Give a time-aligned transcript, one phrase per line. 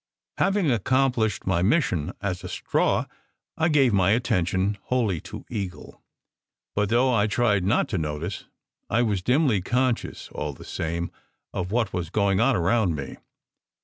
[0.39, 3.05] Having accomplished my mis sion as a straw,
[3.55, 6.01] I gave my attention wholly to Eagle,
[6.73, 8.45] but though I tried not to notice,
[8.89, 11.11] I was dimly conscious, all the same,
[11.53, 13.17] of what was going on around me.